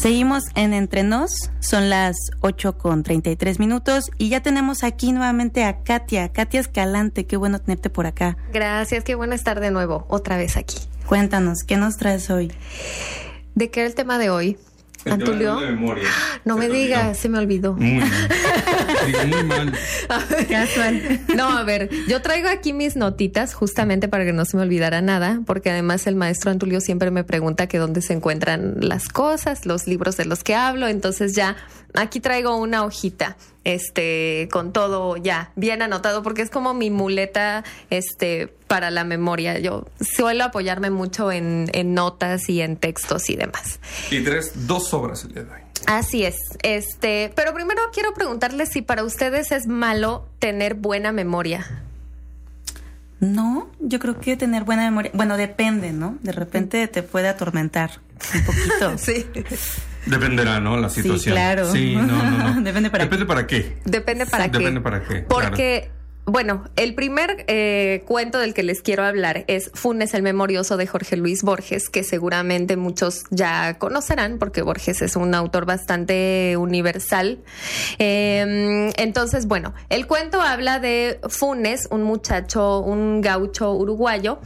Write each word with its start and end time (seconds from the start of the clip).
Seguimos 0.00 0.44
en 0.54 0.72
Entre 0.72 1.02
Nos, 1.02 1.30
son 1.60 1.90
las 1.90 2.16
8 2.40 2.78
con 2.78 3.02
33 3.02 3.58
minutos 3.58 4.10
y 4.16 4.30
ya 4.30 4.40
tenemos 4.40 4.82
aquí 4.82 5.12
nuevamente 5.12 5.62
a 5.62 5.82
Katia, 5.82 6.32
Katia 6.32 6.60
Escalante, 6.60 7.26
qué 7.26 7.36
bueno 7.36 7.58
tenerte 7.58 7.90
por 7.90 8.06
acá. 8.06 8.38
Gracias, 8.50 9.04
qué 9.04 9.14
bueno 9.14 9.34
estar 9.34 9.60
de 9.60 9.70
nuevo, 9.70 10.06
otra 10.08 10.38
vez 10.38 10.56
aquí. 10.56 10.78
Cuéntanos, 11.04 11.64
¿qué 11.66 11.76
nos 11.76 11.98
traes 11.98 12.30
hoy? 12.30 12.50
¿De 13.54 13.70
qué 13.70 13.80
era 13.80 13.88
el 13.90 13.94
tema 13.94 14.16
de 14.16 14.30
hoy? 14.30 14.56
Antulio. 15.06 15.58
No 16.44 16.56
me 16.56 16.68
digas, 16.68 17.18
se 17.18 17.28
me 17.28 17.38
olvidó. 17.38 17.74
Muy 17.74 18.00
mal. 18.00 18.10
muy 19.28 19.42
mal. 19.44 19.72
Casual. 20.48 21.20
No, 21.34 21.48
a 21.48 21.64
ver, 21.64 21.90
yo 22.08 22.22
traigo 22.22 22.48
aquí 22.48 22.72
mis 22.72 22.96
notitas 22.96 23.54
justamente 23.54 24.08
para 24.08 24.24
que 24.24 24.32
no 24.32 24.44
se 24.44 24.56
me 24.56 24.62
olvidara 24.62 25.02
nada, 25.02 25.40
porque 25.46 25.70
además 25.70 26.06
el 26.06 26.16
maestro 26.16 26.50
Antulio 26.50 26.80
siempre 26.80 27.10
me 27.10 27.24
pregunta 27.24 27.66
que 27.66 27.78
dónde 27.78 28.02
se 28.02 28.14
encuentran 28.14 28.76
las 28.80 29.08
cosas, 29.08 29.66
los 29.66 29.86
libros 29.86 30.16
de 30.16 30.24
los 30.24 30.42
que 30.42 30.54
hablo, 30.54 30.88
entonces 30.88 31.34
ya 31.34 31.56
aquí 31.94 32.20
traigo 32.20 32.56
una 32.56 32.84
hojita 32.84 33.36
este 33.64 34.48
con 34.50 34.72
todo 34.72 35.16
ya 35.16 35.50
bien 35.54 35.82
anotado 35.82 36.22
porque 36.22 36.42
es 36.42 36.50
como 36.50 36.72
mi 36.72 36.90
muleta 36.90 37.64
este 37.90 38.54
para 38.70 38.92
la 38.92 39.02
memoria 39.02 39.58
yo 39.58 39.84
suelo 40.00 40.44
apoyarme 40.44 40.90
mucho 40.90 41.32
en, 41.32 41.68
en 41.72 41.92
notas 41.92 42.48
y 42.48 42.60
en 42.60 42.76
textos 42.76 43.28
y 43.28 43.34
demás 43.34 43.80
y 44.12 44.20
tres 44.20 44.52
dos 44.68 44.94
obras 44.94 45.24
el 45.24 45.34
día 45.34 45.42
de 45.42 45.50
hoy 45.50 45.60
Así 45.86 46.24
es, 46.24 46.36
este, 46.62 47.32
pero 47.34 47.54
primero 47.54 47.80
quiero 47.90 48.12
preguntarles 48.12 48.68
si 48.68 48.82
para 48.82 49.02
ustedes 49.02 49.50
es 49.50 49.66
malo 49.66 50.28
tener 50.38 50.74
buena 50.74 51.10
memoria. 51.10 51.66
No, 53.18 53.70
yo 53.80 53.98
creo 53.98 54.20
que 54.20 54.36
tener 54.36 54.64
buena 54.64 54.82
memoria, 54.82 55.10
bueno, 55.14 55.38
depende, 55.38 55.92
¿no? 55.92 56.18
De 56.20 56.32
repente 56.32 56.86
te 56.86 57.02
puede 57.02 57.28
atormentar 57.28 57.92
un 58.34 58.44
poquito. 58.44 58.98
sí. 58.98 59.26
Dependerá, 60.04 60.60
¿no? 60.60 60.76
La 60.76 60.90
situación. 60.90 61.18
Sí, 61.18 61.30
claro. 61.30 61.72
Sí, 61.72 61.96
no, 61.96 62.02
no, 62.02 62.54
no. 62.54 62.60
Depende 62.62 62.90
para 62.90 63.04
Depende 63.04 63.24
para 63.24 63.46
qué. 63.46 63.78
Depende 63.86 64.26
para 64.26 64.50
qué. 64.50 64.58
Depende 64.58 64.80
para 64.82 65.02
qué. 65.02 65.20
Porque 65.22 65.90
bueno, 66.30 66.64
el 66.76 66.94
primer 66.94 67.44
eh, 67.48 68.04
cuento 68.06 68.38
del 68.38 68.54
que 68.54 68.62
les 68.62 68.82
quiero 68.82 69.04
hablar 69.04 69.44
es 69.48 69.70
Funes 69.74 70.14
el 70.14 70.22
Memorioso 70.22 70.76
de 70.76 70.86
Jorge 70.86 71.16
Luis 71.16 71.42
Borges, 71.42 71.90
que 71.90 72.04
seguramente 72.04 72.76
muchos 72.76 73.24
ya 73.30 73.78
conocerán 73.78 74.38
porque 74.38 74.62
Borges 74.62 75.02
es 75.02 75.16
un 75.16 75.34
autor 75.34 75.66
bastante 75.66 76.56
universal. 76.56 77.40
Em, 77.98 78.92
entonces, 78.96 79.46
bueno, 79.46 79.74
el 79.88 80.06
cuento 80.06 80.40
habla 80.40 80.78
de 80.78 81.20
Funes, 81.28 81.88
un 81.90 82.04
muchacho, 82.04 82.78
un 82.78 83.20
gaucho 83.20 83.72
uruguayo, 83.74 84.38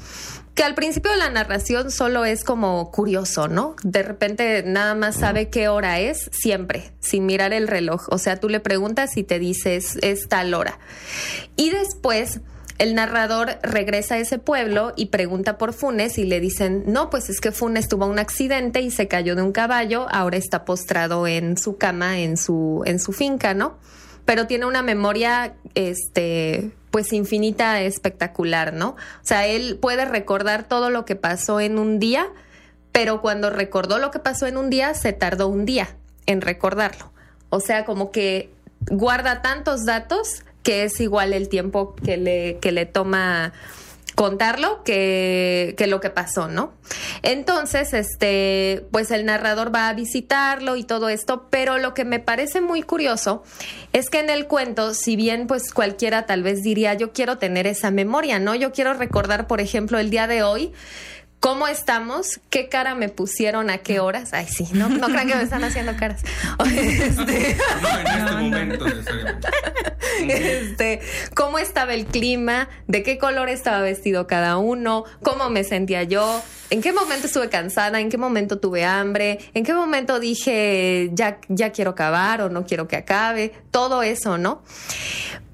que 0.54 0.62
al 0.62 0.74
principio 0.74 1.10
de 1.10 1.16
la 1.16 1.30
narración 1.30 1.90
solo 1.90 2.24
es 2.24 2.44
como 2.44 2.90
curioso, 2.90 3.48
¿no? 3.48 3.74
De 3.82 4.02
repente 4.02 4.62
nada 4.64 4.94
más 4.94 5.16
sabe 5.16 5.48
qué 5.48 5.68
hora 5.68 5.98
es 5.98 6.30
siempre, 6.32 6.92
sin 7.00 7.26
mirar 7.26 7.52
el 7.52 7.66
reloj. 7.66 8.06
O 8.10 8.18
sea, 8.18 8.38
tú 8.38 8.48
le 8.48 8.60
preguntas 8.60 9.16
y 9.16 9.24
te 9.24 9.38
dices 9.38 9.98
es 10.00 10.28
tal 10.28 10.54
hora. 10.54 10.78
Y 11.56 11.70
después 11.70 12.40
el 12.78 12.94
narrador 12.94 13.58
regresa 13.62 14.16
a 14.16 14.18
ese 14.18 14.38
pueblo 14.38 14.92
y 14.96 15.06
pregunta 15.06 15.58
por 15.58 15.72
Funes 15.72 16.18
y 16.18 16.24
le 16.24 16.40
dicen, 16.40 16.84
no, 16.86 17.10
pues 17.10 17.30
es 17.30 17.40
que 17.40 17.52
Funes 17.52 17.88
tuvo 17.88 18.06
un 18.06 18.18
accidente 18.18 18.80
y 18.80 18.90
se 18.90 19.08
cayó 19.08 19.36
de 19.36 19.42
un 19.42 19.52
caballo, 19.52 20.06
ahora 20.10 20.36
está 20.36 20.64
postrado 20.64 21.26
en 21.26 21.56
su 21.56 21.76
cama, 21.78 22.18
en 22.18 22.36
su, 22.36 22.82
en 22.84 22.98
su 22.98 23.12
finca, 23.12 23.54
¿no? 23.54 23.78
Pero 24.24 24.46
tiene 24.46 24.66
una 24.66 24.82
memoria, 24.82 25.54
este, 25.74 26.72
pues 26.94 27.12
infinita, 27.12 27.80
espectacular, 27.80 28.72
¿no? 28.72 28.90
O 28.90 28.96
sea, 29.22 29.48
él 29.48 29.80
puede 29.82 30.04
recordar 30.04 30.68
todo 30.68 30.90
lo 30.90 31.04
que 31.04 31.16
pasó 31.16 31.58
en 31.58 31.80
un 31.80 31.98
día, 31.98 32.28
pero 32.92 33.20
cuando 33.20 33.50
recordó 33.50 33.98
lo 33.98 34.12
que 34.12 34.20
pasó 34.20 34.46
en 34.46 34.56
un 34.56 34.70
día, 34.70 34.94
se 34.94 35.12
tardó 35.12 35.48
un 35.48 35.64
día 35.64 35.96
en 36.26 36.40
recordarlo. 36.40 37.10
O 37.50 37.58
sea, 37.58 37.84
como 37.84 38.12
que 38.12 38.48
guarda 38.88 39.42
tantos 39.42 39.84
datos 39.84 40.44
que 40.62 40.84
es 40.84 41.00
igual 41.00 41.32
el 41.32 41.48
tiempo 41.48 41.96
que 41.96 42.16
le, 42.16 42.58
que 42.60 42.70
le 42.70 42.86
toma 42.86 43.52
contarlo 44.14 44.82
que, 44.84 45.74
que, 45.76 45.86
lo 45.86 46.00
que 46.00 46.10
pasó, 46.10 46.48
¿no? 46.48 46.72
Entonces, 47.22 47.92
este, 47.94 48.86
pues 48.92 49.10
el 49.10 49.24
narrador 49.24 49.74
va 49.74 49.88
a 49.88 49.94
visitarlo 49.94 50.76
y 50.76 50.84
todo 50.84 51.08
esto, 51.08 51.48
pero 51.50 51.78
lo 51.78 51.94
que 51.94 52.04
me 52.04 52.20
parece 52.20 52.60
muy 52.60 52.82
curioso 52.82 53.42
es 53.92 54.10
que 54.10 54.20
en 54.20 54.30
el 54.30 54.46
cuento, 54.46 54.94
si 54.94 55.16
bien 55.16 55.46
pues 55.46 55.72
cualquiera 55.72 56.26
tal 56.26 56.42
vez 56.42 56.62
diría, 56.62 56.94
yo 56.94 57.12
quiero 57.12 57.38
tener 57.38 57.66
esa 57.66 57.90
memoria, 57.90 58.38
¿no? 58.38 58.54
Yo 58.54 58.72
quiero 58.72 58.94
recordar, 58.94 59.46
por 59.46 59.60
ejemplo, 59.60 59.98
el 59.98 60.10
día 60.10 60.26
de 60.26 60.42
hoy, 60.42 60.72
¿Cómo 61.44 61.68
estamos? 61.68 62.40
¿Qué 62.48 62.70
cara 62.70 62.94
me 62.94 63.10
pusieron 63.10 63.68
a 63.68 63.76
qué 63.76 64.00
horas? 64.00 64.32
Ay, 64.32 64.46
sí, 64.48 64.66
no, 64.72 64.88
no 64.88 65.08
crean 65.08 65.28
que 65.28 65.34
me 65.34 65.42
están 65.42 65.62
haciendo 65.62 65.94
caras. 65.94 66.22
Este... 66.64 67.58
No, 67.82 67.98
en 67.98 68.06
este 68.06 68.32
momento. 68.32 68.86
Este, 70.64 71.00
¿Cómo 71.34 71.58
estaba 71.58 71.94
el 71.94 72.06
clima? 72.06 72.68
¿De 72.86 73.02
qué 73.02 73.18
color 73.18 73.48
estaba 73.48 73.80
vestido 73.80 74.26
cada 74.26 74.56
uno? 74.56 75.04
¿Cómo 75.22 75.50
me 75.50 75.64
sentía 75.64 76.02
yo? 76.02 76.42
¿En 76.70 76.80
qué 76.80 76.92
momento 76.92 77.26
estuve 77.26 77.48
cansada? 77.48 78.00
¿En 78.00 78.08
qué 78.10 78.18
momento 78.18 78.58
tuve 78.58 78.84
hambre? 78.84 79.38
¿En 79.54 79.64
qué 79.64 79.74
momento 79.74 80.18
dije 80.18 81.10
ya, 81.12 81.38
ya 81.48 81.72
quiero 81.72 81.92
acabar 81.92 82.40
o 82.42 82.48
no 82.48 82.64
quiero 82.64 82.88
que 82.88 82.96
acabe? 82.96 83.52
Todo 83.70 84.02
eso, 84.02 84.38
¿no? 84.38 84.62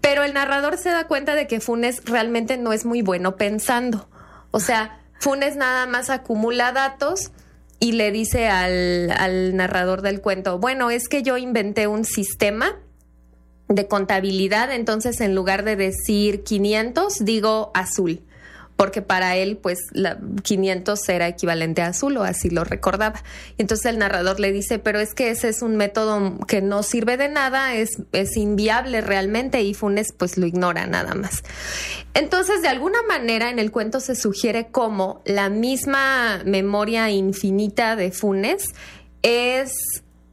Pero 0.01 0.23
el 0.23 0.33
narrador 0.33 0.79
se 0.79 0.91
da 0.91 1.07
cuenta 1.07 1.35
de 1.35 1.47
que 1.47 1.61
Funes 1.61 2.03
realmente 2.05 2.57
no 2.57 2.73
es 2.73 2.85
muy 2.85 3.03
bueno 3.03 3.37
pensando. 3.37 4.09
O 4.51 4.61
sea, 4.61 5.01
Funes 5.19 5.57
nada 5.57 5.87
más 5.87 6.09
acumula 6.09 6.73
datos 6.73 7.33
y 7.81 7.93
le 7.93 8.11
dice 8.13 8.49
al, 8.49 9.11
al 9.11 9.57
narrador 9.57 10.03
del 10.03 10.21
cuento, 10.21 10.59
bueno, 10.59 10.91
es 10.91 11.09
que 11.09 11.23
yo 11.23 11.37
inventé 11.37 11.87
un 11.87 12.05
sistema 12.05 12.79
de 13.71 13.87
contabilidad, 13.87 14.71
entonces 14.73 15.21
en 15.23 15.35
lugar 15.35 15.65
de 15.65 15.77
decir 15.77 16.43
500, 16.43 17.25
digo 17.25 17.71
azul 17.73 18.23
porque 18.81 19.03
para 19.03 19.37
él, 19.37 19.59
pues, 19.59 19.79
la 19.93 20.19
500 20.43 21.07
era 21.11 21.29
equivalente 21.29 21.83
a 21.83 21.89
azul 21.89 22.17
o 22.17 22.23
así 22.23 22.49
lo 22.49 22.65
recordaba. 22.65 23.23
Entonces 23.59 23.85
el 23.85 23.99
narrador 23.99 24.41
le 24.41 24.53
dice, 24.53 24.79
pero 24.79 25.01
es 25.01 25.13
que 25.13 25.29
ese 25.29 25.51
es 25.51 25.61
un 25.61 25.77
método 25.77 26.39
que 26.47 26.63
no 26.63 26.83
sirve 26.83 27.19
de 27.19 27.29
nada, 27.29 27.75
es, 27.75 27.91
es 28.13 28.39
inviable 28.39 29.03
realmente 29.03 29.61
y 29.61 29.75
Funes 29.75 30.15
pues 30.17 30.39
lo 30.39 30.47
ignora 30.47 30.87
nada 30.87 31.15
más. 31.15 31.43
Entonces, 32.15 32.63
de 32.63 32.69
alguna 32.69 33.03
manera 33.03 33.51
en 33.51 33.59
el 33.59 33.71
cuento 33.71 34.01
se 34.01 34.15
sugiere 34.15 34.69
cómo 34.69 35.21
la 35.27 35.51
misma 35.51 36.41
memoria 36.47 37.11
infinita 37.11 37.97
de 37.97 38.13
Funes 38.13 38.65
es 39.21 39.73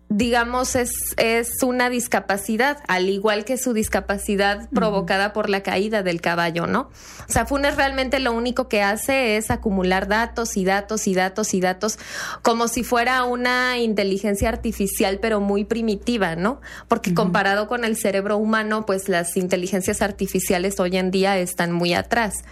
digamos, 0.09 0.75
es, 0.75 0.91
es 1.17 1.61
una 1.63 1.89
discapacidad, 1.89 2.79
al 2.87 3.09
igual 3.09 3.43
que 3.43 3.57
su 3.57 3.73
discapacidad 3.73 4.69
provocada 4.69 5.33
por 5.33 5.49
la 5.49 5.63
caída 5.63 6.01
del 6.01 6.21
caballo, 6.21 6.65
¿no? 6.65 6.89
O 7.27 7.31
sea, 7.31 7.45
Funes 7.45 7.75
realmente 7.75 8.19
lo 8.19 8.31
único 8.31 8.69
que 8.69 8.81
hace 8.81 9.35
es 9.35 9.51
acumular 9.51 10.07
datos 10.07 10.55
y 10.55 10.63
datos 10.63 11.07
y 11.07 11.13
datos 11.13 11.53
y 11.53 11.59
datos, 11.59 11.99
como 12.41 12.69
si 12.69 12.83
fuera 12.83 13.25
una 13.25 13.79
inteligencia 13.79 14.47
artificial, 14.47 15.19
pero 15.21 15.41
muy 15.41 15.65
primitiva, 15.65 16.35
¿no? 16.37 16.61
Porque 16.87 17.13
comparado 17.13 17.67
con 17.67 17.83
el 17.83 17.97
cerebro 17.97 18.37
humano, 18.37 18.85
pues 18.85 19.09
las 19.09 19.35
inteligencias 19.35 20.01
artificiales 20.01 20.79
hoy 20.79 20.95
en 20.95 21.11
día 21.11 21.37
están 21.37 21.73
muy 21.73 21.93
atrás. 21.93 22.45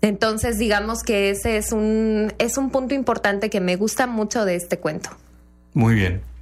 Entonces, 0.00 0.58
digamos 0.58 1.02
que 1.02 1.30
ese 1.30 1.58
es 1.58 1.72
un, 1.72 2.32
es 2.38 2.56
un 2.56 2.70
punto 2.70 2.94
importante 2.94 3.50
que 3.50 3.60
me 3.60 3.76
gusta 3.76 4.06
mucho 4.06 4.44
de 4.44 4.54
este 4.54 4.78
cuento. 4.78 5.10
Muy 5.74 5.94
bien. 5.94 6.33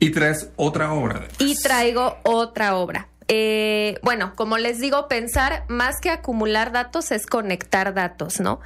Y 0.00 0.10
traes 0.10 0.50
otra 0.56 0.92
obra. 0.92 1.28
Y 1.38 1.54
traigo 1.62 2.16
otra 2.24 2.74
obra. 2.76 3.08
Eh, 3.28 3.98
bueno, 4.02 4.32
como 4.34 4.58
les 4.58 4.80
digo, 4.80 5.06
pensar 5.06 5.64
más 5.68 6.00
que 6.00 6.10
acumular 6.10 6.72
datos 6.72 7.12
es 7.12 7.26
conectar 7.26 7.94
datos, 7.94 8.40
¿no? 8.40 8.60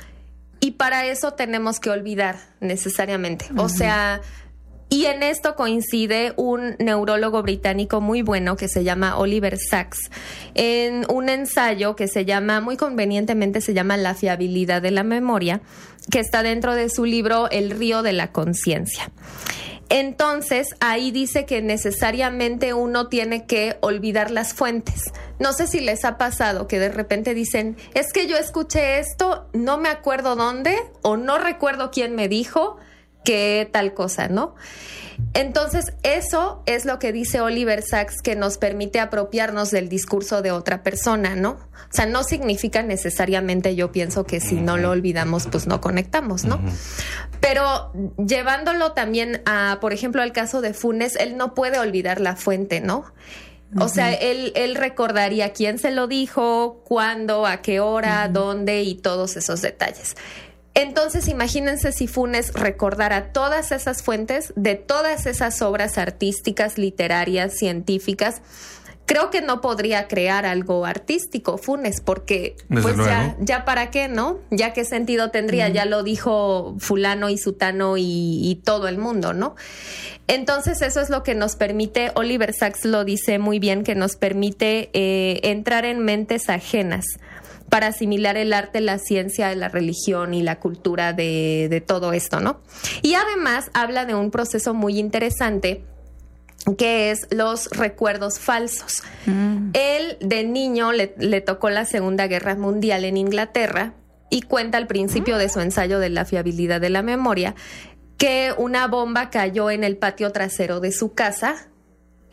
Y 0.61 0.71
para 0.73 1.05
eso 1.05 1.33
tenemos 1.33 1.81
que 1.81 1.91
olvidar 1.91 2.37
necesariamente. 2.61 3.47
O 3.59 3.69
sea, 3.69 4.23
y 4.89 5.07
en 5.07 5.23
esto 5.23 5.57
coincide 5.57 6.33
un 6.37 6.77
neurólogo 6.79 7.43
británico 7.43 8.01
muy 8.01 8.23
bueno 8.23 8.57
que 8.57 8.69
se 8.69 8.85
llama 8.85 9.19
Oliver 9.19 9.59
Sacks 9.59 9.99
en 10.55 11.05
un 11.11 11.29
ensayo 11.29 11.97
que 11.97 12.07
se 12.07 12.25
llama, 12.25 12.61
muy 12.61 12.77
convenientemente 12.77 13.61
se 13.61 13.75
llama 13.75 13.97
La 13.97 14.15
fiabilidad 14.15 14.81
de 14.81 14.93
la 14.93 15.03
memoria, 15.03 15.61
que 16.11 16.21
está 16.21 16.43
dentro 16.43 16.75
de 16.75 16.89
su 16.89 17.05
libro 17.05 17.51
El 17.51 17.71
río 17.71 18.03
de 18.03 18.13
la 18.13 18.31
conciencia. 18.31 19.11
Entonces, 19.97 20.75
ahí 20.81 21.13
dice 21.13 21.47
que 21.47 21.63
necesariamente 21.63 22.75
uno 22.75 23.07
tiene 23.07 23.47
que 23.47 23.77
olvidar 23.81 24.33
las 24.33 24.53
fuentes. 24.53 25.13
No 25.39 25.53
sé 25.53 25.69
si 25.69 25.79
les 25.79 26.05
ha 26.05 26.19
pasado 26.19 26.67
que 26.67 26.81
de 26.81 26.89
repente 26.89 27.33
dicen, 27.33 27.77
es 27.95 28.13
que 28.13 28.27
yo 28.27 28.37
escuché 28.37 28.99
esto, 28.99 29.47
no 29.53 29.79
me 29.79 29.89
acuerdo 29.89 30.35
dónde 30.35 30.75
o 31.03 31.17
no 31.17 31.39
recuerdo 31.39 31.93
quién 31.93 32.17
me 32.17 32.27
dijo, 32.27 32.77
que 33.25 33.69
tal 33.73 33.95
cosa, 33.95 34.29
¿no? 34.29 34.55
Entonces, 35.33 35.93
eso 36.03 36.63
es 36.67 36.85
lo 36.85 36.99
que 36.99 37.13
dice 37.13 37.41
Oliver 37.41 37.83
Sacks 37.83 38.21
que 38.21 38.37
nos 38.37 38.59
permite 38.59 39.01
apropiarnos 39.01 39.71
del 39.71 39.89
discurso 39.89 40.43
de 40.43 40.51
otra 40.51 40.83
persona, 40.83 41.37
¿no? 41.37 41.51
O 41.51 41.97
sea, 41.97 42.07
no 42.07 42.25
significa 42.25 42.83
necesariamente, 42.83 43.75
yo 43.77 43.93
pienso 43.93 44.25
que 44.25 44.41
si 44.41 44.57
no 44.57 44.77
lo 44.77 44.91
olvidamos, 44.91 45.47
pues 45.51 45.67
no 45.67 45.81
conectamos, 45.81 46.45
¿no? 46.45 46.61
Pero 47.41 47.93
llevándolo 48.17 48.93
también 48.93 49.43
a, 49.47 49.79
por 49.81 49.93
ejemplo, 49.93 50.23
al 50.23 50.33
caso 50.33 50.61
de 50.61 50.75
Funes, 50.75 51.17
él 51.17 51.37
no 51.37 51.55
puede 51.55 51.79
olvidar 51.79 52.21
la 52.21 52.37
fuente, 52.37 52.81
¿no? 52.81 53.05
O 53.79 53.89
sea, 53.89 54.13
él, 54.13 54.53
él 54.55 54.77
recordaría 54.77 55.53
quién 55.53 55.79
se 55.79 55.91
lo 55.91 56.07
dijo, 56.07 56.83
cuándo, 56.85 57.45
a 57.45 57.61
qué 57.61 57.81
hora, 57.81 58.29
dónde 58.29 58.83
y 58.83 58.95
todos 58.95 59.37
esos 59.37 59.63
detalles. 59.63 60.15
Entonces, 60.75 61.29
imagínense 61.29 61.93
si 61.93 62.09
Funes 62.09 62.53
recordara 62.53 63.33
todas 63.33 63.71
esas 63.71 64.03
fuentes 64.03 64.53
de 64.57 64.75
todas 64.75 65.27
esas 65.27 65.63
obras 65.63 65.99
artísticas, 65.99 66.79
literarias, 66.79 67.55
científicas. 67.55 68.43
Creo 69.07 69.31
que 69.31 69.41
no 69.41 69.61
podría 69.61 70.09
crear 70.09 70.47
algo 70.47 70.85
artístico, 70.85 71.59
Funes, 71.59 72.01
porque 72.01 72.57
pues 72.69 72.97
ya, 72.97 73.37
ya 73.39 73.65
para 73.65 73.91
qué, 73.91 74.09
¿no? 74.09 74.39
Ya 74.51 74.73
qué 74.73 74.85
sentido 74.85 75.31
tendría, 75.31 75.69
ya 75.69 75.85
lo 75.85 76.03
dijo 76.03 76.75
fulano 76.79 77.29
y 77.29 77.37
sutano 77.39 77.97
y, 77.99 78.61
todo 78.65 78.89
el 78.89 78.97
mundo, 78.97 79.35
¿no? 79.35 79.57
Entonces 80.27 80.81
eso 80.81 81.03
es 81.03 81.11
lo 81.11 81.23
que 81.23 81.35
nos 81.35 81.55
permite, 81.55 82.13
Oliver 82.15 82.55
Sacks 82.55 82.87
lo 82.87 83.05
dice 83.05 83.39
muy 83.39 83.59
bien, 83.59 83.85
que 83.85 83.95
nos 83.95 84.17
permite 84.17 84.89
eh, 84.95 85.39
entrar 85.45 85.85
en 85.85 85.99
mentes 85.99 86.49
ajenas 86.49 87.05
para 87.75 87.89
asimilar 87.89 88.37
el 88.37 88.53
arte, 88.53 88.81
la 88.81 89.01
ciencia, 89.01 89.53
la 89.57 89.69
religión 89.69 90.33
y 90.33 90.45
la 90.45 90.61
cultura 90.61 91.13
de, 91.13 91.83
todo 91.85 92.13
esto, 92.13 92.39
¿no? 92.39 92.61
Y 93.03 93.15
además 93.15 93.69
habla 93.75 94.05
de 94.05 94.15
un 94.15 94.31
proceso 94.31 94.75
muy 94.75 94.97
interesante 95.01 95.83
que 96.79 97.11
es 97.11 97.27
los 97.33 97.69
recuerdos 97.71 98.39
falsos. 98.39 99.03
Mm. 99.27 99.71
Él 99.73 100.19
de 100.21 100.45
niño 100.45 100.93
le, 100.93 101.17
le, 101.19 101.41
tocó 101.41 101.69
la 101.69 101.85
Segunda 101.85 102.29
Guerra 102.29 102.55
Mundial 102.55 103.05
en 103.05 103.17
Inglaterra 103.17 103.95
y 104.31 104.43
cuenta 104.43 104.79
al 104.79 104.87
principio 104.87 105.37
de 105.37 105.49
su 105.49 105.59
ensayo 105.59 105.99
de 105.99 106.11
la 106.11 106.25
fiabilidad 106.25 106.81
de 106.81 106.91
la 106.91 107.03
memoria 107.03 107.57
que 108.19 108.55
una 108.57 108.87
bomba 108.87 109.31
cayó 109.31 109.73
en 109.73 109.83
el 109.83 109.97
patio 109.97 110.31
trasero 110.31 110.79
de 110.79 110.93
su 110.93 111.13
casa 111.13 111.67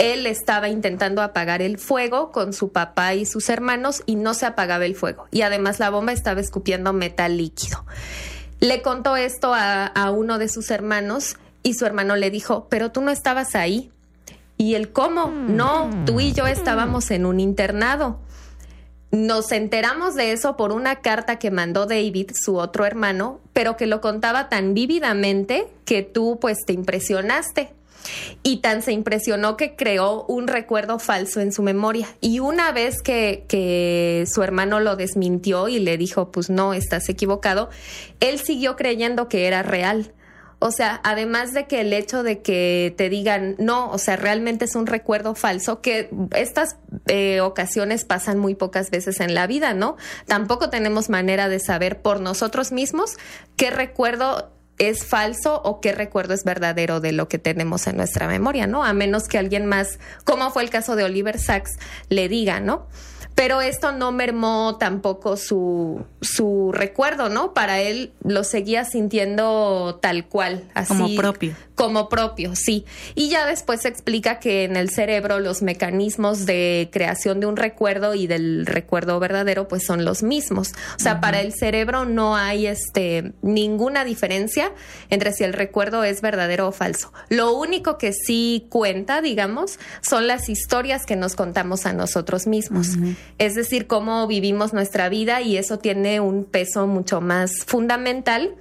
él 0.02 0.26
estaba 0.26 0.68
intentando 0.68 1.22
apagar 1.22 1.62
el 1.62 1.78
fuego 1.78 2.32
con 2.32 2.54
su 2.54 2.72
papá 2.72 3.14
y 3.14 3.28
sus 3.28 3.50
hermanos 3.50 4.02
y 4.08 4.16
no 4.16 4.34
se 4.34 4.48
apagaba 4.48 4.86
el 4.86 4.96
fuego. 4.96 5.28
Y 5.30 5.44
además 5.44 5.80
la 5.80 5.92
bomba 5.92 6.12
estaba 6.12 6.42
escupiendo 6.42 6.92
metal 6.92 7.38
líquido. 7.38 7.86
Le 8.60 8.82
contó 8.82 9.16
esto 9.16 9.54
a, 9.54 10.12
uno 10.12 10.40
de 10.40 10.50
sus 10.50 10.72
hermanos 10.72 11.38
y 11.62 11.76
su 11.76 11.86
hermano 11.86 12.16
le 12.16 12.32
dijo, 12.32 12.66
pero 12.68 12.92
tú 12.92 13.02
no 13.02 13.12
estabas 13.12 13.56
ahí. 13.56 13.92
Y 14.58 14.74
él, 14.74 14.92
¿cómo? 14.92 15.28
No, 15.28 15.90
tú 16.06 16.20
y 16.20 16.34
yo 16.34 16.48
estábamos 16.48 17.12
en 17.12 17.28
un 17.28 17.40
internado. 17.40 18.20
Nos 19.12 19.52
enteramos 19.52 20.16
de 20.16 20.32
eso 20.32 20.58
por 20.58 20.72
una 20.72 21.02
carta 21.02 21.38
que 21.38 21.52
mandó 21.52 21.86
David, 21.86 22.32
su 22.34 22.58
otro 22.58 22.86
hermano, 22.86 23.40
pero 23.54 23.78
que 23.78 23.86
lo 23.86 24.02
contaba 24.02 24.50
tan 24.50 24.74
vívidamente 24.74 25.68
que 25.86 26.02
tú 26.02 26.40
pues 26.42 26.58
te 26.66 26.74
impresionaste 26.74 27.74
y 28.44 28.58
tan 28.58 28.82
se 28.82 28.92
impresionó 28.92 29.58
que 29.58 29.76
creó 29.76 30.26
un 30.26 30.48
recuerdo 30.48 31.00
falso 31.00 31.40
en 31.40 31.52
su 31.52 31.64
memoria. 31.64 32.08
Y 32.20 32.40
una 32.40 32.72
vez 32.72 33.02
que, 33.02 33.46
que 33.48 34.26
su 34.32 34.44
hermano 34.44 34.80
lo 34.80 34.96
desmintió 34.96 35.68
y 35.68 35.80
le 35.80 35.98
dijo, 35.98 36.32
pues 36.32 36.50
no, 36.50 36.74
estás 36.74 37.10
equivocado, 37.10 37.70
él 38.20 38.40
siguió 38.40 38.76
creyendo 38.76 39.30
que 39.30 39.48
era 39.48 39.64
real. 39.64 40.14
O 40.64 40.70
sea, 40.70 41.02
además 41.04 41.54
de 41.54 41.66
que 41.66 41.82
el 41.82 41.92
hecho 41.92 42.22
de 42.22 42.44
que 42.44 42.94
te 42.96 43.10
digan, 43.10 43.56
no, 43.58 43.90
o 43.90 43.98
sea, 43.98 44.16
realmente 44.16 44.66
es 44.66 44.76
un 44.76 44.86
recuerdo 44.86 45.34
falso, 45.34 45.82
que 45.82 46.12
estas 46.36 46.76
eh, 47.08 47.42
ocasiones 47.42 48.06
pasan 48.06 48.38
muy 48.38 48.54
pocas 48.54 48.92
veces 48.92 49.22
en 49.22 49.34
la 49.34 49.48
vida, 49.48 49.74
¿no? 49.74 49.98
Tampoco 50.28 50.70
tenemos 50.70 51.10
manera 51.10 51.50
de 51.50 51.60
saber 51.60 52.04
por 52.04 52.20
nosotros 52.20 52.72
mismos 52.72 53.18
qué 53.56 53.72
recuerdo 53.72 54.52
es 54.82 55.06
falso 55.06 55.62
o 55.64 55.80
qué 55.80 55.92
recuerdo 55.92 56.34
es 56.34 56.44
verdadero 56.44 57.00
de 57.02 57.12
lo 57.12 57.28
que 57.28 57.38
tenemos 57.38 57.86
en 57.86 57.98
nuestra 57.98 58.28
memoria, 58.28 58.66
¿no? 58.66 58.84
A 58.84 58.94
menos 58.94 59.28
que 59.28 59.38
alguien 59.38 59.68
más, 59.68 60.00
como 60.24 60.50
fue 60.50 60.64
el 60.64 60.72
caso 60.72 60.96
de 60.96 61.04
Oliver 61.04 61.38
Sacks, 61.38 61.78
le 62.10 62.28
diga, 62.28 62.60
¿no? 62.60 62.88
Pero 63.36 63.62
esto 63.62 63.92
no 63.92 64.12
mermó 64.12 64.78
tampoco 64.80 65.38
su, 65.38 66.06
su 66.22 66.72
recuerdo, 66.74 67.30
¿no? 67.30 67.54
Para 67.54 67.80
él 67.80 68.12
lo 68.24 68.44
seguía 68.44 68.86
sintiendo 68.86 70.00
tal 70.02 70.28
cual, 70.28 70.64
así. 70.74 70.90
Como 70.90 71.16
propio. 71.16 71.56
Como 71.76 72.10
propio, 72.10 72.56
sí. 72.56 72.86
Y 73.16 73.30
ya 73.30 73.46
después 73.48 73.82
se 73.82 73.88
explica 73.88 74.40
que 74.40 74.66
en 74.66 74.76
el 74.76 74.92
cerebro 74.92 75.40
los 75.40 75.64
mecanismos 75.64 76.46
de 76.46 76.90
creación 76.92 77.40
de 77.40 77.48
un 77.48 77.58
recuerdo 77.58 78.14
y 78.14 78.28
del 78.28 78.66
recuerdo 78.68 79.20
verdadero 79.20 79.68
pues 79.68 79.84
son 79.84 80.06
los 80.06 80.22
mismos. 80.22 80.74
O 80.98 81.00
sea, 81.00 81.20
para 81.20 81.42
el 81.42 81.54
cerebro 81.54 82.06
no 82.06 82.36
hay 82.36 82.68
este 82.68 83.34
ninguna 83.42 84.06
diferencia 84.06 84.72
entre 85.10 85.34
si 85.34 85.44
el 85.44 85.54
recuerdo 85.54 86.04
es 86.04 86.22
verdadero 86.22 86.68
o 86.68 86.72
falso. 86.72 87.12
Lo 87.30 87.54
único 87.54 87.98
que 87.98 88.14
sí 88.14 88.68
cuenta, 88.70 89.22
digamos, 89.22 89.80
son 90.02 90.28
las 90.28 90.50
historias 90.50 91.06
que 91.08 91.16
nos 91.16 91.36
contamos 91.36 91.88
a 91.88 91.94
nosotros 91.94 92.46
mismos 92.46 92.90
es 93.38 93.56
decir, 93.56 93.88
cómo 93.88 94.28
vivimos 94.28 94.74
nuestra 94.74 95.10
vida 95.10 95.42
y 95.42 95.58
eso 95.58 95.80
tiene 95.80 96.20
un 96.20 96.46
peso 96.46 96.88
mucho 96.88 97.22
más 97.22 97.66
fundamental 97.66 98.56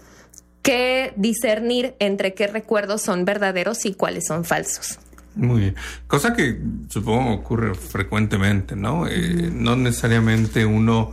que 0.63 1.13
discernir 1.17 1.95
entre 1.99 2.35
qué 2.35 2.47
recuerdos 2.47 3.03
son 3.03 3.25
verdaderos 3.25 3.85
y 3.87 3.95
cuáles 3.95 4.27
son 4.27 4.45
falsos. 4.45 4.99
Muy 5.35 5.61
bien. 5.61 5.77
Cosa 6.07 6.35
que 6.35 6.61
supongo 6.89 7.33
ocurre 7.33 7.75
frecuentemente, 7.75 8.77
¿no? 8.77 9.07
Eh, 9.07 9.51
no 9.53 9.77
necesariamente 9.77 10.67
uno, 10.67 11.13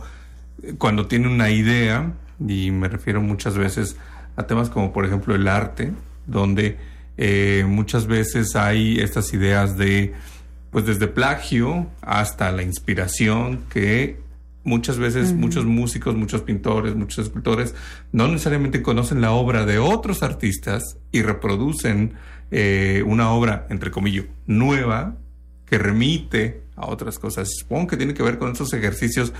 cuando 0.76 1.06
tiene 1.06 1.28
una 1.28 1.50
idea, 1.50 2.12
y 2.46 2.70
me 2.70 2.88
refiero 2.88 3.20
muchas 3.20 3.56
veces 3.56 3.96
a 4.36 4.46
temas 4.46 4.70
como 4.70 4.92
por 4.92 5.04
ejemplo 5.04 5.34
el 5.34 5.48
arte, 5.48 5.92
donde 6.26 6.76
eh, 7.16 7.64
muchas 7.66 8.06
veces 8.06 8.54
hay 8.54 9.00
estas 9.00 9.32
ideas 9.32 9.76
de 9.76 10.14
pues 10.70 10.86
desde 10.86 11.08
plagio 11.08 11.86
hasta 12.02 12.52
la 12.52 12.62
inspiración 12.62 13.64
que 13.70 14.20
muchas 14.64 14.98
veces 14.98 15.32
muchos 15.32 15.64
músicos, 15.64 16.14
muchos 16.14 16.42
pintores, 16.42 16.94
muchos 16.94 17.26
escultores 17.26 17.74
no 18.12 18.28
necesariamente 18.28 18.82
conocen 18.82 19.20
la 19.20 19.32
obra 19.32 19.64
de 19.64 19.78
otros 19.78 20.22
artistas 20.22 20.98
y 21.10 21.22
reproducen 21.22 22.14
eh, 22.50 23.02
una 23.06 23.30
obra, 23.30 23.66
entre 23.70 23.90
comillas, 23.90 24.26
nueva 24.46 25.16
que 25.68 25.78
remite 25.78 26.62
a 26.76 26.86
otras 26.86 27.18
cosas. 27.18 27.48
Supongo 27.58 27.88
que 27.88 27.96
tiene 27.96 28.14
que 28.14 28.22
ver 28.22 28.38
con 28.38 28.52
esos 28.52 28.72
ejercicios 28.72 29.32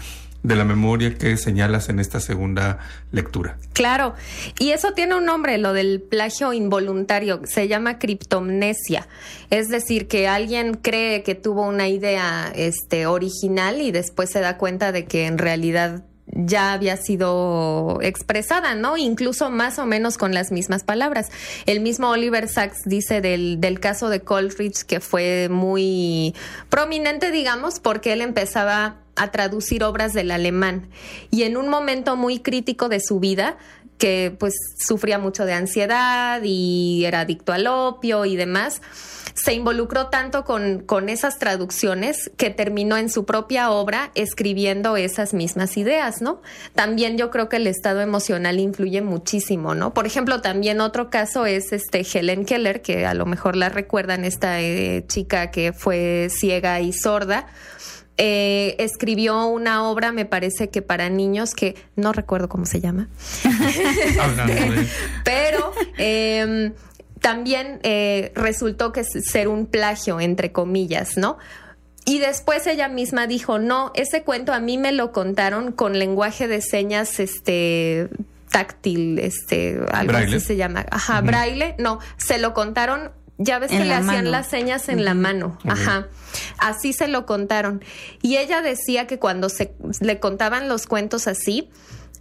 de 0.43 0.55
la 0.55 0.65
memoria 0.65 1.15
que 1.15 1.37
señalas 1.37 1.89
en 1.89 1.99
esta 1.99 2.21
segunda 2.21 2.79
lectura. 3.11 3.59
Claro, 3.73 4.15
y 4.59 4.71
eso 4.71 4.93
tiene 4.93 5.17
un 5.17 5.25
nombre, 5.25 5.59
lo 5.59 5.73
del 5.73 6.01
plagio 6.01 6.53
involuntario, 6.53 7.41
se 7.45 7.67
llama 7.67 7.99
criptomnesia, 7.99 9.09
es 9.51 9.69
decir, 9.69 10.07
que 10.07 10.29
alguien 10.29 10.75
cree 10.75 11.23
que 11.23 11.35
tuvo 11.35 11.67
una 11.67 11.89
idea 11.89 12.53
este 12.55 13.07
original 13.07 13.81
y 13.81 13.91
después 13.91 14.31
se 14.31 14.41
da 14.41 14.59
cuenta 14.59 14.93
de 14.93 15.07
que 15.07 15.27
en 15.27 15.39
realidad 15.39 16.05
ya 16.33 16.73
había 16.73 16.97
sido 16.97 17.99
expresada, 18.03 18.75
¿no? 18.75 18.97
Incluso 18.97 19.51
más 19.51 19.79
o 19.79 19.87
menos 19.87 20.19
con 20.19 20.35
las 20.35 20.53
mismas 20.53 20.85
palabras. 20.85 21.31
El 21.67 21.81
mismo 21.81 22.11
Oliver 22.11 22.49
Sacks 22.49 22.83
dice 22.85 23.21
del, 23.21 23.61
del 23.61 23.81
caso 23.81 24.09
de 24.09 24.21
Coleridge 24.21 24.85
que 24.85 25.01
fue 25.01 25.49
muy 25.49 26.35
prominente, 26.69 27.31
digamos, 27.31 27.81
porque 27.81 28.13
él 28.13 28.21
empezaba 28.21 28.97
a 29.17 29.31
traducir 29.33 29.83
obras 29.83 30.13
del 30.13 30.31
alemán 30.31 30.89
y 31.31 31.43
en 31.43 31.57
un 31.57 31.69
momento 31.69 32.17
muy 32.17 32.39
crítico 32.39 32.89
de 32.89 33.01
su 33.01 33.19
vida 33.19 33.57
que 33.99 34.35
pues 34.39 34.55
sufría 34.79 35.19
mucho 35.19 35.45
de 35.45 35.53
ansiedad 35.53 36.41
y 36.45 37.05
era 37.05 37.21
adicto 37.21 37.53
al 37.53 37.67
opio 37.67 38.25
y 38.25 38.37
demás, 38.37 38.81
se 39.43 39.55
involucró 39.55 40.09
tanto 40.09 40.45
con, 40.45 40.81
con 40.81 41.09
esas 41.09 41.39
traducciones 41.39 42.31
que 42.37 42.51
terminó 42.51 42.97
en 42.97 43.09
su 43.09 43.25
propia 43.25 43.71
obra 43.71 44.11
escribiendo 44.15 44.97
esas 44.97 45.33
mismas 45.33 45.77
ideas, 45.77 46.21
¿no? 46.21 46.43
También 46.75 47.17
yo 47.17 47.31
creo 47.31 47.49
que 47.49 47.57
el 47.57 47.69
estado 47.69 48.01
emocional 48.01 48.59
influye 48.59 49.01
muchísimo, 49.01 49.75
¿no? 49.75 49.95
Por 49.95 50.07
ejemplo, 50.07 50.41
también 50.41 50.81
otro 50.81 51.09
caso 51.09 51.47
es 51.47 51.73
este 51.73 52.05
Helen 52.13 52.45
Keller, 52.45 52.83
que 52.83 53.07
a 53.07 53.15
lo 53.15 53.27
mejor 53.27 53.55
la 53.55 53.69
recuerdan, 53.69 54.25
esta 54.25 54.61
eh, 54.61 55.05
chica 55.07 55.53
que 55.53 55.73
fue 55.73 56.29
ciega 56.31 56.81
y 56.81 56.93
sorda. 56.93 57.47
Eh, 58.21 58.75
escribió 58.81 59.47
una 59.47 59.85
obra, 59.85 60.11
me 60.11 60.25
parece 60.25 60.71
que 60.71 60.83
para 60.83 61.09
niños, 61.09 61.55
que 61.55 61.77
no 61.95 62.13
recuerdo 62.13 62.49
cómo 62.49 62.67
se 62.67 62.81
llama. 62.81 63.09
Pero 65.25 65.73
eh, 65.97 66.73
también 67.21 67.81
eh, 67.83 68.33
resultó 68.35 68.93
que 68.93 69.05
ser 69.05 69.49
un 69.49 69.67
plagio, 69.67 70.21
entre 70.21 70.53
comillas, 70.53 71.17
¿no? 71.17 71.39
Y 72.05 72.21
después 72.21 72.67
ella 72.67 72.89
misma 72.89 73.27
dijo, 73.27 73.59
no, 73.59 73.93
ese 73.95 74.23
cuento 74.23 74.53
a 74.53 74.61
mí 74.61 74.79
me 74.79 74.93
lo 74.93 75.13
contaron 75.13 75.73
con 75.73 75.99
lenguaje 75.99 76.49
de 76.49 76.63
señas, 76.63 77.21
este, 77.21 78.09
táctil, 78.51 79.19
este, 79.19 79.79
algo 79.93 80.17
así 80.17 80.41
se 80.41 80.57
llama. 80.57 80.87
Ajá, 80.91 81.21
braille. 81.21 81.75
No, 81.79 81.99
se 82.17 82.39
lo 82.39 82.55
contaron 82.55 83.11
ya 83.39 83.61
ves 83.61 83.71
que 83.71 83.85
le 83.85 83.95
hacían 83.95 84.33
las 84.33 84.49
señas 84.49 84.89
en 84.89 85.05
la 85.05 85.15
mano. 85.15 85.59
Ajá. 85.65 86.09
Así 86.59 86.93
se 86.93 87.07
lo 87.07 87.25
contaron. 87.25 87.85
Y 88.21 88.37
ella 88.37 88.63
decía 88.63 89.07
que 89.07 89.21
cuando 89.21 89.49
se 89.49 89.75
le 90.01 90.19
contaban 90.19 90.69
los 90.69 90.87
cuentos 90.87 91.29
así, 91.29 91.71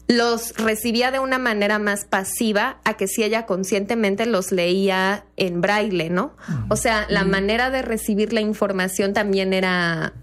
los 0.07 0.53
recibía 0.55 1.11
de 1.11 1.19
una 1.19 1.37
manera 1.37 1.79
más 1.79 2.05
pasiva 2.05 2.79
a 2.85 2.95
que 2.95 3.07
si 3.07 3.23
ella 3.23 3.45
conscientemente 3.45 4.25
los 4.25 4.51
leía 4.51 5.25
en 5.35 5.59
braille, 5.59 6.09
¿no? 6.09 6.33
O 6.69 6.77
sea, 6.77 7.05
la 7.09 7.25
manera 7.25 7.69
de 7.69 7.81
recibir 7.81 8.31
la 8.31 8.39
información 8.39 9.13
también 9.13 9.51
era 9.53 10.13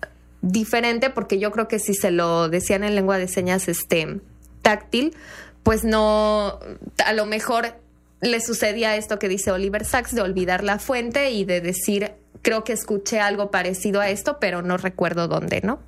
diferente 0.41 1.11
porque 1.11 1.39
yo 1.39 1.51
creo 1.51 1.69
que 1.69 1.79
si 1.79 1.95
se 1.95 2.11
lo 2.11 2.49
decían 2.49 2.83
en 2.83 2.95
lengua 2.95 3.19
de 3.19 3.29
señas 3.29 3.69
este 3.69 4.21
táctil, 4.63 5.15
pues 5.63 5.85
no 5.85 6.59
a 7.05 7.13
lo 7.13 7.27
mejor 7.27 7.75
le 8.23 8.41
sucedía 8.41 8.97
esto 8.97 9.19
que 9.19 9.29
dice 9.29 9.51
Oliver 9.51 9.85
Sacks 9.85 10.15
de 10.15 10.23
olvidar 10.23 10.65
la 10.65 10.79
fuente 10.79 11.31
y 11.31 11.45
de 11.45 11.61
decir, 11.61 12.13
creo 12.41 12.65
que 12.65 12.73
escuché 12.73 13.21
algo 13.21 13.51
parecido 13.51 14.01
a 14.01 14.09
esto, 14.09 14.39
pero 14.41 14.63
no 14.63 14.79
recuerdo 14.79 15.29
dónde, 15.29 15.61
¿no? 15.63 15.81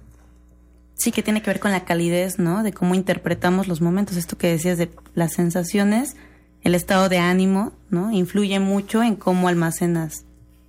Sí, 0.96 1.12
que 1.12 1.22
tiene 1.22 1.42
que 1.42 1.50
ver 1.50 1.60
con 1.60 1.72
la 1.72 1.84
calidez, 1.84 2.38
¿no? 2.38 2.62
De 2.62 2.72
cómo 2.72 2.94
interpretamos 2.94 3.68
los 3.68 3.80
momentos. 3.80 4.16
Esto 4.16 4.38
que 4.38 4.48
decías 4.48 4.78
de 4.78 4.90
las 5.14 5.34
sensaciones, 5.34 6.16
el 6.62 6.74
estado 6.74 7.08
de 7.08 7.18
ánimo, 7.18 7.72
¿no? 7.90 8.10
Influye 8.10 8.58
mucho 8.60 9.02
en 9.02 9.14
cómo 9.16 9.48
almacenas 9.48 10.24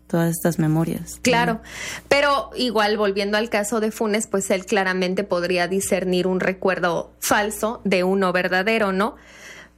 todas 0.07 0.31
estas 0.31 0.59
memorias. 0.59 1.19
Claro, 1.21 1.61
pero 2.07 2.49
igual 2.55 2.97
volviendo 2.97 3.37
al 3.37 3.49
caso 3.49 3.79
de 3.79 3.91
Funes, 3.91 4.27
pues 4.27 4.49
él 4.51 4.65
claramente 4.65 5.23
podría 5.23 5.67
discernir 5.67 6.27
un 6.27 6.39
recuerdo 6.39 7.11
falso 7.19 7.81
de 7.83 8.03
uno 8.03 8.31
verdadero, 8.33 8.91
¿no? 8.91 9.15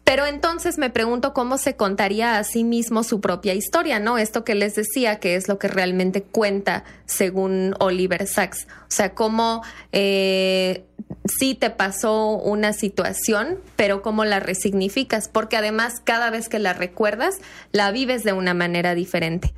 Pero 0.10 0.26
entonces 0.26 0.80
me 0.80 0.90
pregunto 0.90 1.36
cómo 1.36 1.60
se 1.60 1.76
contaría 1.76 2.40
a 2.40 2.44
sí 2.44 2.64
mismo 2.64 3.04
su 3.04 3.22
propia 3.22 3.54
historia, 3.54 4.00
¿no? 4.00 4.18
Esto 4.18 4.44
que 4.44 4.56
les 4.56 4.74
decía, 4.74 5.20
que 5.20 5.36
es 5.36 5.48
lo 5.48 5.60
que 5.60 5.68
realmente 5.68 6.24
cuenta 6.24 6.84
según 7.06 7.76
Oliver 7.80 8.26
Sacks. 8.26 8.66
O 8.82 8.88
sea, 8.88 9.14
cómo 9.14 9.62
eh, 9.92 10.84
sí 11.26 11.54
te 11.54 11.70
pasó 11.70 12.32
una 12.32 12.74
situación, 12.74 13.60
pero 13.76 14.02
cómo 14.02 14.26
la 14.26 14.40
resignificas, 14.40 15.30
porque 15.30 15.58
además 15.58 16.02
cada 16.04 16.32
vez 16.32 16.50
que 16.50 16.58
la 16.58 16.74
recuerdas, 16.74 17.38
la 17.72 17.92
vives 17.92 18.24
de 18.24 18.34
una 18.34 18.56
manera 18.56 18.96
diferente. 18.96 19.54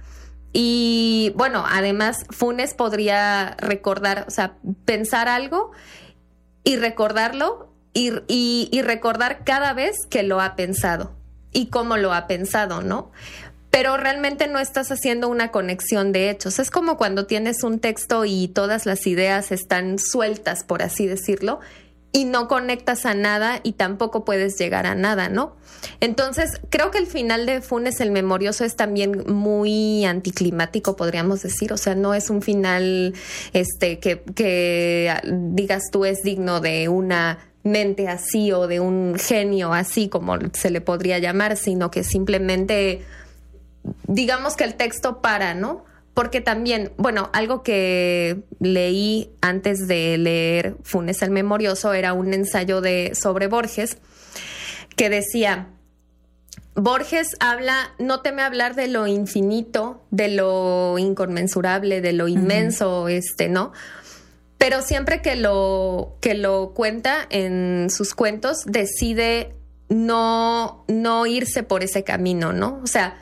Y 0.51 1.31
bueno, 1.37 1.63
además 1.65 2.25
Funes 2.29 2.73
podría 2.73 3.55
recordar, 3.57 4.25
o 4.27 4.31
sea, 4.31 4.57
pensar 4.83 5.29
algo 5.29 5.71
y 6.65 6.75
recordarlo 6.75 7.70
y, 7.93 8.81
recordar 8.83 9.43
cada 9.43 9.73
vez 9.73 9.95
que 10.09 10.23
lo 10.23 10.41
ha 10.41 10.55
pensado 10.55 11.13
y 11.51 11.67
cómo 11.67 11.97
lo 11.97 12.13
ha 12.13 12.27
pensado, 12.27 12.81
¿no? 12.81 13.11
pero 13.69 13.95
realmente 13.95 14.47
no 14.47 14.59
estás 14.59 14.91
haciendo 14.91 15.29
una 15.29 15.49
conexión 15.49 16.11
de 16.11 16.29
hechos. 16.29 16.59
Es 16.59 16.69
como 16.69 16.97
cuando 16.97 17.25
tienes 17.25 17.63
un 17.63 17.79
texto 17.79 18.25
y 18.25 18.49
todas 18.49 18.85
las 18.85 19.07
ideas 19.07 19.53
están 19.53 19.97
sueltas, 19.97 20.65
por 20.65 20.83
así 20.83 21.07
decirlo, 21.07 21.61
y 22.11 22.25
no 22.25 22.49
conectas 22.49 23.05
a 23.05 23.13
nada 23.13 23.61
y 23.63 23.73
tampoco 23.73 24.25
puedes 24.25 24.57
llegar 24.57 24.85
a 24.85 24.95
nada, 24.95 25.29
¿no? 25.29 25.55
Entonces, 26.01 26.59
creo 26.69 26.91
que 26.91 26.97
el 26.97 27.07
final 27.07 27.45
de 27.45 27.61
Funes 27.61 28.01
el 28.01 28.11
Memorioso 28.11 28.65
es 28.65 28.75
también 28.75 29.23
muy 29.27 30.03
anticlimático, 30.05 30.97
podríamos 30.97 31.41
decir. 31.41 31.71
O 31.71 31.77
sea, 31.77 31.95
no 31.95 32.13
es 32.13 32.29
un 32.29 32.41
final 32.41 33.13
este 33.53 33.99
que, 33.99 34.21
que 34.35 35.13
digas 35.31 35.83
tú 35.91 36.03
es 36.05 36.21
digno 36.23 36.59
de 36.59 36.89
una 36.89 37.39
mente 37.63 38.07
así 38.07 38.51
o 38.51 38.67
de 38.67 38.79
un 38.79 39.15
genio 39.17 39.73
así 39.73 40.09
como 40.09 40.37
se 40.53 40.71
le 40.71 40.81
podría 40.81 41.19
llamar, 41.19 41.57
sino 41.57 41.91
que 41.91 42.03
simplemente 42.03 43.03
digamos 44.07 44.55
que 44.55 44.63
el 44.63 44.75
texto 44.75 45.21
para, 45.21 45.53
¿no? 45.53 45.85
Porque 46.13 46.41
también, 46.41 46.91
bueno, 46.97 47.29
algo 47.33 47.63
que 47.63 48.43
leí 48.59 49.31
antes 49.41 49.87
de 49.87 50.17
leer 50.17 50.75
Funes 50.83 51.21
el 51.21 51.31
Memorioso 51.31 51.93
era 51.93 52.13
un 52.13 52.33
ensayo 52.33 52.81
de 52.81 53.13
sobre 53.15 53.47
Borges 53.47 53.97
que 54.97 55.09
decía 55.09 55.69
Borges 56.75 57.35
habla, 57.39 57.93
no 57.99 58.21
teme 58.21 58.41
hablar 58.41 58.75
de 58.75 58.87
lo 58.87 59.07
infinito, 59.07 60.01
de 60.09 60.29
lo 60.29 60.97
inconmensurable, 60.97 62.01
de 62.01 62.13
lo 62.13 62.27
inmenso, 62.27 63.07
este, 63.09 63.49
¿no? 63.49 63.73
Pero 64.61 64.83
siempre 64.83 65.23
que 65.23 65.35
lo, 65.35 66.17
que 66.21 66.35
lo 66.35 66.75
cuenta 66.75 67.25
en 67.31 67.87
sus 67.89 68.13
cuentos, 68.13 68.59
decide 68.67 69.55
no, 69.89 70.85
no 70.87 71.25
irse 71.25 71.63
por 71.63 71.83
ese 71.83 72.03
camino, 72.03 72.53
¿no? 72.53 72.79
O 72.83 72.85
sea, 72.85 73.17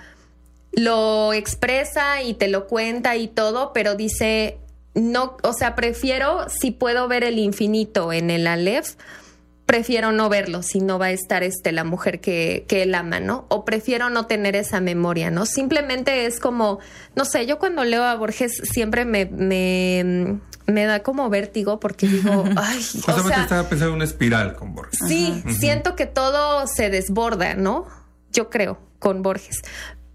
lo 0.73 1.31
expresa 1.31 2.21
y 2.23 2.33
te 2.33 2.49
lo 2.49 2.67
cuenta 2.67 3.15
y 3.15 3.29
todo, 3.29 3.71
pero 3.71 3.95
dice, 3.95 4.57
no, 4.95 5.37
o 5.41 5.53
sea, 5.53 5.77
prefiero, 5.77 6.49
si 6.49 6.71
puedo 6.71 7.07
ver 7.07 7.23
el 7.23 7.39
infinito 7.39 8.11
en 8.11 8.31
el 8.31 8.45
Aleph, 8.45 8.95
prefiero 9.69 10.11
no 10.11 10.29
verlo 10.29 10.63
si 10.63 10.79
no 10.79 10.97
va 10.97 11.05
a 11.05 11.11
estar 11.11 11.43
este, 11.43 11.71
la 11.71 11.83
mujer 11.83 12.19
que, 12.21 12.65
que 12.67 12.81
él 12.81 12.95
ama, 12.95 13.19
¿no? 13.19 13.45
O 13.49 13.65
prefiero 13.65 14.09
no 14.09 14.25
tener 14.25 14.55
esa 14.55 14.81
memoria, 14.81 15.29
¿no? 15.29 15.45
Simplemente 15.45 16.25
es 16.25 16.39
como, 16.39 16.79
no 17.15 17.23
sé, 17.23 17.45
yo 17.45 17.59
cuando 17.59 17.83
leo 17.85 18.03
a 18.03 18.15
Borges 18.15 18.61
siempre 18.63 19.05
me, 19.05 19.27
me, 19.27 20.39
me 20.71 20.85
da 20.85 21.03
como 21.03 21.29
vértigo 21.29 21.79
porque 21.79 22.07
digo, 22.07 22.43
ay, 22.55 22.79
o 22.79 23.27
sea, 23.27 23.41
estaba 23.41 23.63
pensando 23.67 23.89
en 23.89 23.95
una 23.95 24.05
espiral 24.05 24.55
con 24.55 24.73
Borges. 24.73 24.99
Sí, 25.07 25.43
siento 25.59 25.95
que 25.95 26.05
todo 26.05 26.67
se 26.67 26.89
desborda, 26.89 27.55
¿no? 27.55 27.87
Yo 28.31 28.49
creo, 28.49 28.79
con 28.99 29.21
Borges. 29.21 29.61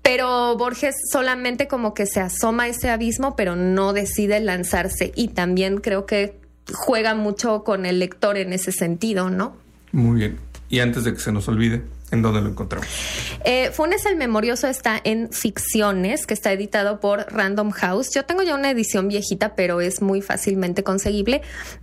Pero 0.03 0.57
Borges 0.57 0.95
solamente 1.11 1.67
como 1.67 1.95
que 1.95 2.07
se 2.07 2.21
asoma 2.21 2.65
a 2.65 2.69
ese 2.69 2.91
abismo, 2.91 3.37
pero 3.37 3.57
no 3.57 3.93
decide 3.95 4.39
lanzarse. 4.41 5.13
Y 5.17 5.29
también 5.29 5.79
creo 5.79 6.05
que 6.05 6.39
juega 6.73 7.15
mucho 7.15 7.65
con 7.65 7.87
el 7.87 7.99
lector 7.99 8.37
en 8.37 8.53
ese 8.53 8.71
sentido, 8.71 9.31
¿no? 9.31 9.57
Muy 9.93 10.19
bien. 10.19 10.39
Y 10.75 10.81
antes 10.81 11.05
de 11.05 11.15
que 11.15 11.21
se 11.21 11.31
nos 11.31 11.47
olvide, 11.47 11.85
¿En 12.11 12.23
dónde 12.23 12.41
lo 12.41 12.49
encontramos? 12.49 12.87
Eh, 13.45 13.71
Funes 13.73 14.07
el 14.07 14.17
Memorioso 14.17 14.69
está 14.69 15.01
en 15.03 15.33
Ficciones, 15.33 16.27
que 16.27 16.35
está 16.35 16.53
editado 16.53 17.01
por 17.01 17.27
Random 17.33 17.71
House. 17.71 18.11
Yo 18.15 18.25
tengo 18.25 18.43
ya 18.43 18.55
una 18.55 18.71
edición 18.71 19.09
viejita, 19.09 19.57
pero 19.57 19.81
es 19.81 20.01
muy 20.01 20.23
fácilmente 20.23 20.85
conseguible. 20.85 21.43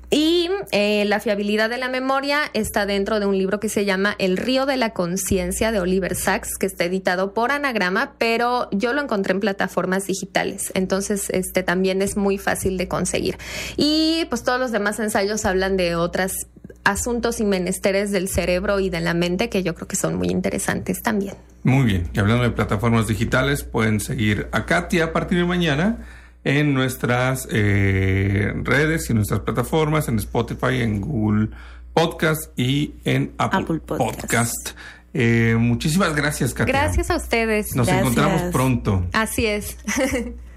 Y 0.10 0.50
eh, 0.71 1.03
La 1.05 1.19
fiabilidad 1.19 1.69
de 1.69 1.77
la 1.77 1.89
memoria 1.89 2.43
está 2.53 2.86
dentro 2.86 3.19
de 3.19 3.25
un 3.25 3.38
libro 3.38 3.60
que 3.60 3.67
se 3.67 3.83
llama 3.83 4.15
El 4.19 4.38
río 4.38 4.65
de 4.65 4.77
la 4.77 4.91
conciencia 4.91 5.74
de 5.74 5.81
Oliver 5.81 6.15
Sacks, 6.15 6.57
que 6.57 6.65
está 6.65 6.86
editado 6.86 7.33
por 7.33 7.51
Anagrama, 7.51 8.13
pero 8.17 8.69
yo 8.71 8.93
lo 8.93 9.01
encontré 9.01 9.33
en 9.33 9.41
plataformas 9.41 10.05
digitales. 10.05 10.71
Entonces, 10.75 11.29
este 11.31 11.63
también 11.63 12.01
es 12.01 12.15
muy 12.15 12.38
fácil 12.38 12.77
de 12.77 12.88
conseguir. 12.88 13.38
Y 13.75 14.25
pues 14.29 14.43
todos 14.43 14.60
los 14.60 14.71
demás 14.71 15.00
ensayos 15.00 15.45
hablan 15.45 15.75
de 15.75 15.95
otras 15.95 16.48
asuntos 16.84 17.40
y 17.40 17.46
menesteres 17.46 18.12
del 18.12 18.28
cerebro 18.28 18.80
y 18.80 18.90
de 18.90 19.00
la 19.00 19.14
mente 19.14 19.50
que 19.50 19.64
yo 19.64 19.76
creo 19.76 19.88
que 19.88 19.96
son 19.96 20.16
muy 20.16 20.30
interesantes 20.30 21.02
también. 21.02 21.36
Muy 21.64 21.86
bien, 21.86 22.10
y 22.14 22.20
hablando 22.20 22.44
de 22.44 22.52
plataformas 22.52 23.08
digitales, 23.08 23.64
pueden 23.64 24.00
seguir 24.00 24.48
a 24.52 24.66
Katia 24.66 25.06
a 25.06 25.14
partir 25.14 25.38
de 25.38 25.46
mañana 25.46 26.00
en 26.44 26.74
nuestras 26.74 27.48
eh, 27.52 28.52
redes 28.64 29.10
y 29.10 29.14
nuestras 29.14 29.42
plataformas, 29.42 30.08
en 30.08 30.18
Spotify, 30.18 30.82
en 30.82 31.02
Google 31.02 31.50
Podcast 31.94 32.58
y 32.58 32.96
en 33.04 33.34
Apple, 33.38 33.80
Podcast. 33.86 34.72
Eh, 35.14 35.56
muchísimas 35.60 36.16
gracias, 36.16 36.54
Katia. 36.54 36.74
Gracias 36.74 37.12
a 37.12 37.18
ustedes. 37.18 37.76
Nos 37.76 37.88
encontramos 37.90 38.44
pronto. 38.52 39.06
Así 39.14 39.46
es. 39.46 39.78